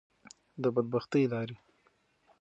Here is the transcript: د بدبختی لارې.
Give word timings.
د 0.61 0.63
بدبختی 0.75 1.23
لارې. 1.31 1.57